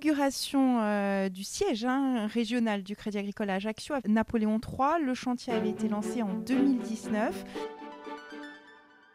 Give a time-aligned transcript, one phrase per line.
[0.00, 5.04] l'inauguration euh, du siège hein, régional du Crédit Agricole à Ajaccio, à Napoléon III.
[5.04, 7.44] Le chantier avait été lancé en 2019.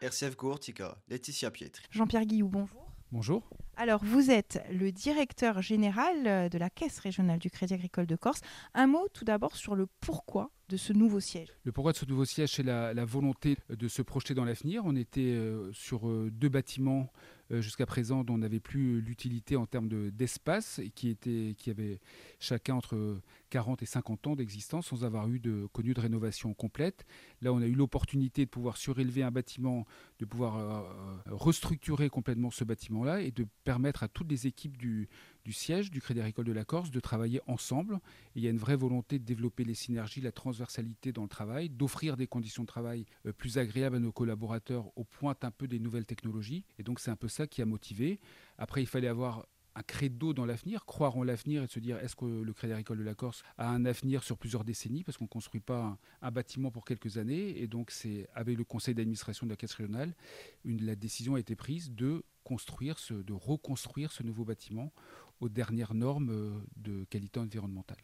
[0.00, 1.82] RCF Courtica, Laetitia Pietri.
[1.90, 2.86] Jean-Pierre Guillou, bonjour.
[3.10, 3.42] Bonjour.
[3.78, 8.16] Alors, vous êtes le directeur général euh, de la Caisse régionale du Crédit Agricole de
[8.16, 8.40] Corse.
[8.72, 11.48] Un mot tout d'abord sur le pourquoi de ce nouveau siège.
[11.62, 14.82] Le pourquoi de ce nouveau siège, c'est la, volonté de se projeter dans l'avenir.
[14.86, 17.12] On était euh, sur euh, deux bâtiments
[17.48, 22.00] jusqu'à présent dont on n'avait plus l'utilité en termes d'espace et qui, étaient, qui avaient
[22.40, 23.20] chacun entre
[23.50, 27.06] 40 et 50 ans d'existence sans avoir eu de, connu de rénovation complète.
[27.42, 29.86] Là, on a eu l'opportunité de pouvoir surélever un bâtiment,
[30.18, 30.92] de pouvoir
[31.26, 35.08] restructurer complètement ce bâtiment-là et de permettre à toutes les équipes du,
[35.50, 37.98] siège du Crédit Agricole de la Corse de travailler ensemble.
[38.36, 41.68] Il y a une vraie volonté de développer les synergies, la transversalité dans le travail,
[41.68, 45.66] d'offrir des conditions de travail euh, plus agréables à nos collaborateurs au point un peu
[45.66, 46.64] des nouvelles technologies.
[46.78, 48.20] Et donc c'est un peu ça qui a motivé.
[48.56, 52.14] Après, il fallait avoir un credo dans l'avenir, croire en l'avenir et se dire est-ce
[52.14, 55.02] que le Crédit Agricole de la Corse a un avenir sur plusieurs décennies?
[55.02, 58.56] Parce qu'on ne construit pas un, un, bâtiment pour quelques années et donc c'est avec
[58.56, 60.14] le conseil d'administration de la Caisse régionale
[60.64, 64.92] une, la décision a été prise de construire ce, de reconstruire ce nouveau bâtiment
[65.40, 67.98] aux dernières normes euh, de qualité environnementale.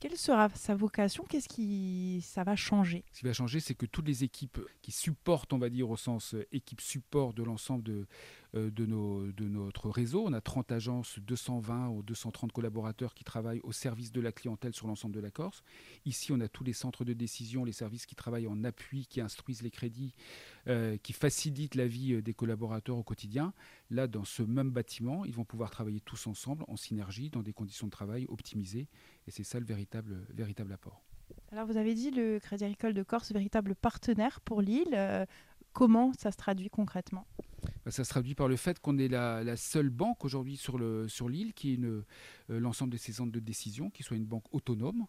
[0.00, 1.24] Quelle sera sa vocation?
[1.26, 3.04] Qu'est-ce qui ça va changer?
[3.12, 5.96] Ce qui va changer, c'est que toutes les équipes qui supportent, on va dire au
[5.96, 8.06] sens euh, équipe support de l'ensemble de,
[8.54, 13.22] euh, de, nos, de notre réseau, on a 30 agences, 220 ou 230 collaborateurs qui
[13.22, 15.62] travaillent au service de la clientèle sur l'ensemble de la Corse.
[16.04, 19.20] Ici, on a tous les centres de décision, les services qui travaillent en appui, qui
[19.20, 20.12] instruisent les crédits,
[20.66, 23.52] euh, qui facilitent la vie des collaborateurs au quotidien.
[23.90, 27.52] Là, dans ce même bâtiment, ils vont pouvoir travailler tous ensemble en synergie, dans des
[27.52, 28.88] conditions de travail optimisées.
[29.26, 31.02] Et c'est ça le véritable véritable, véritable apport.
[31.52, 34.94] Alors vous avez dit le Crédit Agricole de Corse, véritable partenaire pour l'île.
[34.94, 35.24] Euh,
[35.72, 37.26] comment ça se traduit concrètement?
[37.90, 41.74] Ça se traduit par le fait qu'on est la, seule banque aujourd'hui sur l'île qui
[41.74, 42.02] est euh,
[42.48, 45.06] l'ensemble de ses centres de décision, qui soit une banque autonome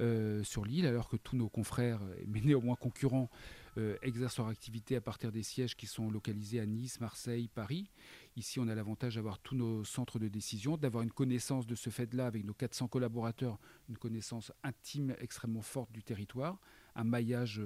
[0.00, 3.30] euh, sur l'île, alors que tous nos confrères, mais néanmoins concurrents,
[3.78, 7.90] euh, exercent leur activité à partir des sièges qui sont localisés à Nice, Marseille, Paris.
[8.34, 11.90] Ici, on a l'avantage d'avoir tous nos centres de décision, d'avoir une connaissance de ce
[11.90, 13.58] fait-là avec nos 400 collaborateurs,
[13.90, 16.58] une connaissance intime extrêmement forte du territoire,
[16.96, 17.62] un maillage,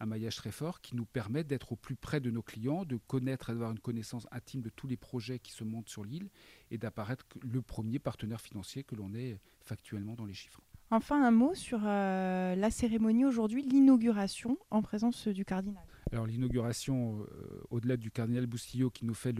[0.00, 2.96] un maillage très fort qui nous permet d'être au plus près de nos clients, de
[2.96, 6.30] connaître, d'avoir une connaissance intime de tous les projets qui se montent sur l'île
[6.70, 10.62] et d'apparaître le premier partenaire financier que l'on est factuellement dans les chiffres.
[10.90, 15.84] Enfin, un mot sur euh, la cérémonie aujourd'hui, l'inauguration en présence du cardinal.
[16.12, 19.34] Alors l'inauguration, euh, au-delà du cardinal Bustillo qui nous fait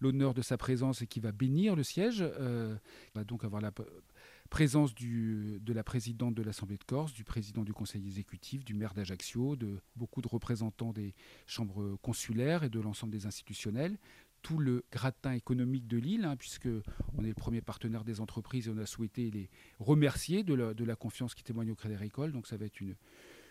[0.00, 2.74] l'honneur de sa présence et qui va bénir le siège, euh,
[3.14, 3.70] va donc avoir la
[4.48, 8.94] présence de la présidente de l'Assemblée de Corse, du président du conseil exécutif, du maire
[8.94, 11.14] d'Ajaccio, de beaucoup de représentants des
[11.46, 13.98] chambres consulaires et de l'ensemble des institutionnels,
[14.42, 16.82] tout le gratin économique de l'île, hein, puisque est
[17.18, 20.96] le premier partenaire des entreprises et on a souhaité les remercier de la, de la
[20.96, 22.32] confiance qui témoigne au Crédit Agricole.
[22.32, 22.94] Donc ça va être une,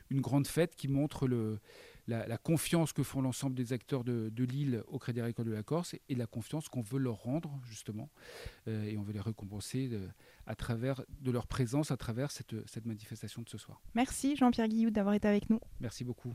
[0.10, 1.60] une grande fête qui montre le,
[2.08, 5.52] la, la, confiance que font l'ensemble des acteurs de, de l'île au Crédit Agricole de
[5.52, 8.10] la Corse et la confiance qu'on veut leur rendre justement
[8.68, 10.08] euh, et on veut les récompenser de,
[10.46, 13.82] à travers de leur présence à travers cette, cette manifestation de ce soir.
[13.96, 15.60] Merci Jean-Pierre Guillou d'avoir été avec nous.
[15.80, 16.34] Merci beaucoup.